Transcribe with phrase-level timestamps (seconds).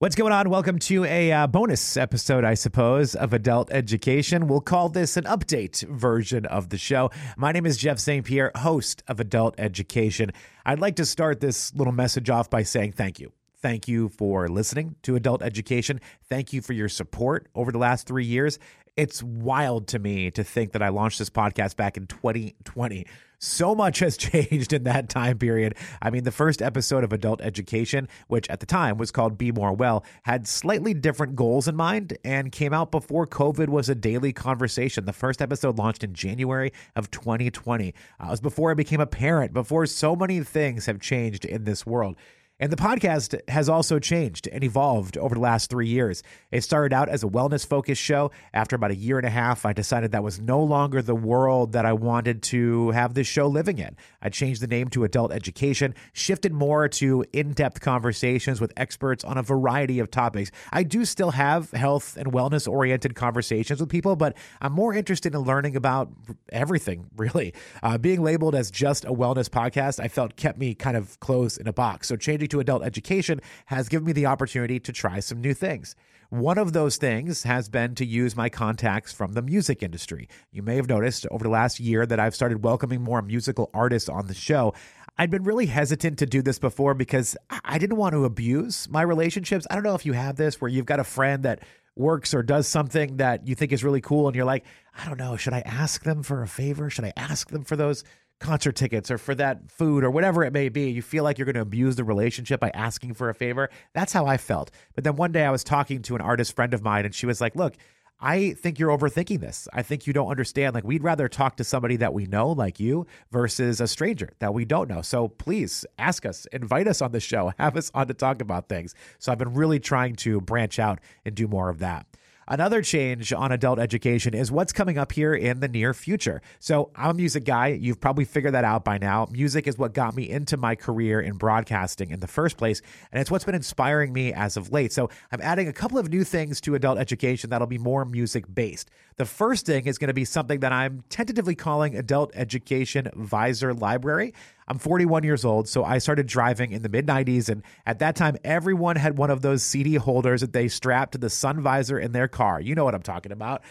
[0.00, 0.48] What's going on?
[0.48, 4.46] Welcome to a uh, bonus episode, I suppose, of Adult Education.
[4.46, 7.10] We'll call this an update version of the show.
[7.36, 8.24] My name is Jeff St.
[8.24, 10.30] Pierre, host of Adult Education.
[10.64, 13.32] I'd like to start this little message off by saying thank you.
[13.60, 16.00] Thank you for listening to Adult Education.
[16.28, 18.60] Thank you for your support over the last three years.
[18.96, 23.04] It's wild to me to think that I launched this podcast back in 2020
[23.38, 25.74] so much has changed in that time period.
[26.02, 29.52] I mean, the first episode of Adult Education, which at the time was called Be
[29.52, 33.94] More Well, had slightly different goals in mind and came out before COVID was a
[33.94, 35.04] daily conversation.
[35.04, 37.94] The first episode launched in January of 2020.
[38.20, 41.64] Uh, it was before I became a parent, before so many things have changed in
[41.64, 42.16] this world.
[42.60, 46.24] And the podcast has also changed and evolved over the last three years.
[46.50, 48.32] It started out as a wellness focused show.
[48.52, 51.72] After about a year and a half, I decided that was no longer the world
[51.72, 53.96] that I wanted to have this show living in.
[54.20, 59.22] I changed the name to Adult Education, shifted more to in depth conversations with experts
[59.22, 60.50] on a variety of topics.
[60.72, 65.32] I do still have health and wellness oriented conversations with people, but I'm more interested
[65.32, 66.10] in learning about
[66.50, 67.54] everything, really.
[67.84, 71.60] Uh, being labeled as just a wellness podcast, I felt kept me kind of closed
[71.60, 72.08] in a box.
[72.08, 75.94] So changing to adult education has given me the opportunity to try some new things.
[76.30, 80.28] One of those things has been to use my contacts from the music industry.
[80.52, 84.10] You may have noticed over the last year that I've started welcoming more musical artists
[84.10, 84.74] on the show.
[85.16, 89.02] I'd been really hesitant to do this before because I didn't want to abuse my
[89.02, 89.66] relationships.
[89.70, 91.62] I don't know if you have this where you've got a friend that
[91.96, 94.64] works or does something that you think is really cool and you're like,
[94.96, 96.90] I don't know, should I ask them for a favor?
[96.90, 98.04] Should I ask them for those
[98.40, 100.90] concert tickets or for that food or whatever it may be.
[100.90, 103.70] You feel like you're going to abuse the relationship by asking for a favor.
[103.94, 104.70] That's how I felt.
[104.94, 107.26] But then one day I was talking to an artist friend of mine and she
[107.26, 107.74] was like, Look,
[108.20, 109.68] I think you're overthinking this.
[109.72, 110.74] I think you don't understand.
[110.74, 114.52] Like, we'd rather talk to somebody that we know, like you, versus a stranger that
[114.52, 115.02] we don't know.
[115.02, 118.68] So please ask us, invite us on the show, have us on to talk about
[118.68, 118.94] things.
[119.18, 122.06] So I've been really trying to branch out and do more of that.
[122.50, 126.40] Another change on adult education is what's coming up here in the near future.
[126.60, 127.68] So, I'm a music guy.
[127.68, 129.28] You've probably figured that out by now.
[129.30, 132.80] Music is what got me into my career in broadcasting in the first place,
[133.12, 134.94] and it's what's been inspiring me as of late.
[134.94, 138.46] So, I'm adding a couple of new things to adult education that'll be more music
[138.52, 138.88] based.
[139.18, 143.74] The first thing is going to be something that I'm tentatively calling Adult Education Visor
[143.74, 144.32] Library.
[144.68, 147.48] I'm 41 years old, so I started driving in the mid 90s.
[147.48, 151.18] And at that time, everyone had one of those CD holders that they strapped to
[151.18, 152.60] the sun visor in their car.
[152.60, 153.62] You know what I'm talking about.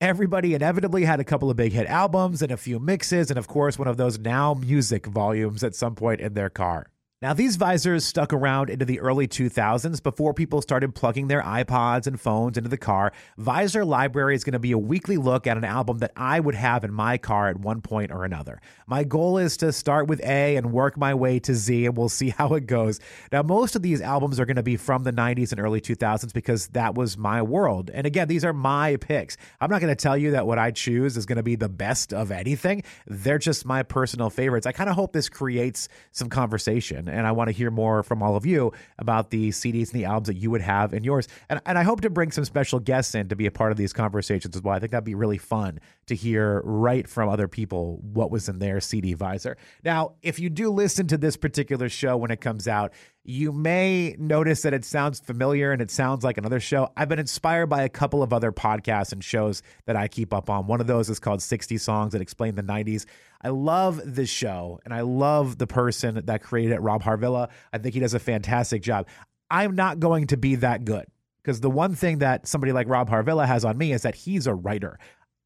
[0.00, 3.46] Everybody inevitably had a couple of big hit albums and a few mixes, and of
[3.48, 6.88] course, one of those now music volumes at some point in their car.
[7.24, 12.06] Now, these visors stuck around into the early 2000s before people started plugging their iPods
[12.06, 13.14] and phones into the car.
[13.38, 16.54] Visor Library is going to be a weekly look at an album that I would
[16.54, 18.60] have in my car at one point or another.
[18.86, 22.10] My goal is to start with A and work my way to Z, and we'll
[22.10, 23.00] see how it goes.
[23.32, 26.30] Now, most of these albums are going to be from the 90s and early 2000s
[26.34, 27.90] because that was my world.
[27.94, 29.38] And again, these are my picks.
[29.62, 31.70] I'm not going to tell you that what I choose is going to be the
[31.70, 34.66] best of anything, they're just my personal favorites.
[34.66, 38.22] I kind of hope this creates some conversation and I want to hear more from
[38.22, 41.28] all of you about the CDs and the albums that you would have in yours.
[41.48, 43.78] And, and I hope to bring some special guests in to be a part of
[43.78, 44.74] these conversations as well.
[44.74, 48.58] I think that'd be really fun to hear right from other people what was in
[48.58, 49.56] their CD visor.
[49.84, 52.92] Now, if you do listen to this particular show when it comes out,
[53.26, 56.92] you may notice that it sounds familiar and it sounds like another show.
[56.94, 60.50] I've been inspired by a couple of other podcasts and shows that I keep up
[60.50, 60.66] on.
[60.66, 63.06] One of those is called 60 Songs that explain the 90s.
[63.44, 67.50] I love this show and I love the person that created it, Rob Harvilla.
[67.72, 69.06] I think he does a fantastic job.
[69.50, 71.04] I'm not going to be that good
[71.42, 74.46] because the one thing that somebody like Rob Harvilla has on me is that he's
[74.46, 74.98] a writer.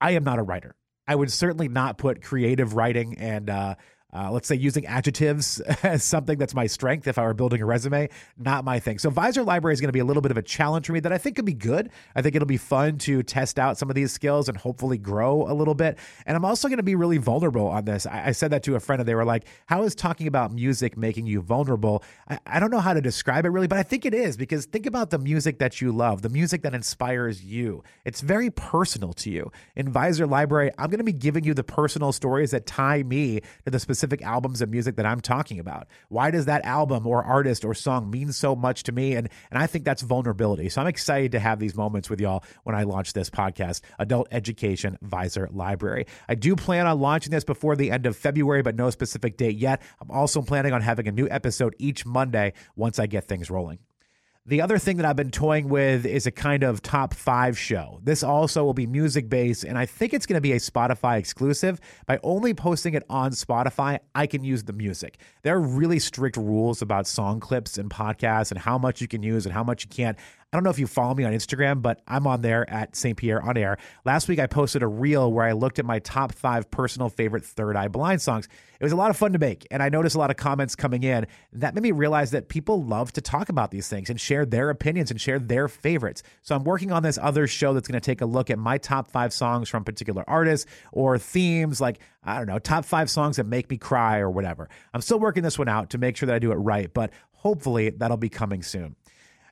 [0.00, 0.74] I am not a writer.
[1.06, 3.74] I would certainly not put creative writing and uh,
[4.14, 7.66] uh, let's say using adjectives as something that's my strength if I were building a
[7.66, 8.98] resume, not my thing.
[8.98, 11.00] So Visor Library is going to be a little bit of a challenge for me
[11.00, 11.90] that I think could be good.
[12.14, 15.50] I think it'll be fun to test out some of these skills and hopefully grow
[15.50, 15.98] a little bit.
[16.26, 18.04] And I'm also going to be really vulnerable on this.
[18.04, 20.52] I, I said that to a friend and they were like, how is talking about
[20.52, 22.04] music making you vulnerable?
[22.28, 24.66] I, I don't know how to describe it really, but I think it is because
[24.66, 27.82] think about the music that you love, the music that inspires you.
[28.04, 29.50] It's very personal to you.
[29.74, 33.40] In Visor Library, I'm going to be giving you the personal stories that tie me
[33.64, 35.86] to the specific specific albums of music that I'm talking about?
[36.08, 39.14] Why does that album or artist or song mean so much to me?
[39.14, 40.68] And and I think that's vulnerability.
[40.70, 44.26] So I'm excited to have these moments with y'all when I launch this podcast, Adult
[44.32, 46.06] Education Visor Library.
[46.28, 49.56] I do plan on launching this before the end of February, but no specific date
[49.56, 49.80] yet.
[50.00, 53.78] I'm also planning on having a new episode each Monday once I get things rolling.
[54.44, 58.00] The other thing that I've been toying with is a kind of top five show.
[58.02, 61.16] This also will be music based, and I think it's going to be a Spotify
[61.16, 61.78] exclusive.
[62.06, 65.18] By only posting it on Spotify, I can use the music.
[65.42, 69.22] There are really strict rules about song clips and podcasts and how much you can
[69.22, 70.18] use and how much you can't.
[70.52, 73.16] I don't know if you follow me on Instagram, but I'm on there at St.
[73.16, 73.78] Pierre on air.
[74.04, 77.42] Last week, I posted a reel where I looked at my top five personal favorite
[77.42, 78.48] Third Eye Blind songs.
[78.78, 80.76] It was a lot of fun to make, and I noticed a lot of comments
[80.76, 81.26] coming in.
[81.54, 84.68] That made me realize that people love to talk about these things and share their
[84.68, 86.22] opinions and share their favorites.
[86.42, 88.76] So I'm working on this other show that's going to take a look at my
[88.76, 93.36] top five songs from particular artists or themes, like, I don't know, top five songs
[93.36, 94.68] that make me cry or whatever.
[94.92, 97.10] I'm still working this one out to make sure that I do it right, but
[97.30, 98.96] hopefully that'll be coming soon.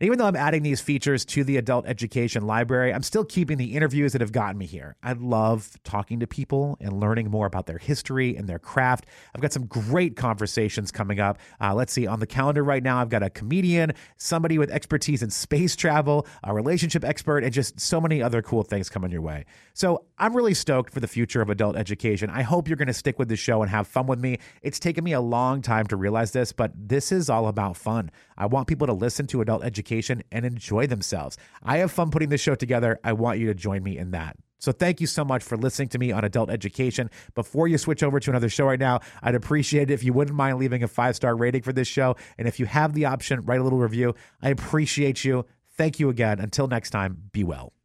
[0.00, 3.58] And even though I'm adding these features to the adult education library, I'm still keeping
[3.58, 4.96] the interviews that have gotten me here.
[5.02, 9.06] I love talking to people and learning more about their history and their craft.
[9.34, 11.38] I've got some great conversations coming up.
[11.60, 15.22] Uh, let's see, on the calendar right now, I've got a comedian, somebody with expertise
[15.22, 19.22] in space travel, a relationship expert, and just so many other cool things coming your
[19.22, 19.46] way.
[19.74, 22.28] So I'm really stoked for the future of adult education.
[22.28, 24.38] I hope you're going to stick with the show and have fun with me.
[24.62, 28.10] It's taken me a long time to realize this, but this is all about fun.
[28.36, 31.38] I want people to listen to adult education and enjoy themselves.
[31.62, 32.98] I have fun putting this show together.
[33.04, 34.36] I want you to join me in that.
[34.58, 37.10] So thank you so much for listening to me on adult education.
[37.36, 40.36] Before you switch over to another show right now, I'd appreciate it if you wouldn't
[40.36, 42.16] mind leaving a five star rating for this show.
[42.36, 44.16] And if you have the option, write a little review.
[44.42, 45.46] I appreciate you.
[45.76, 46.40] Thank you again.
[46.40, 47.77] Until next time, be well.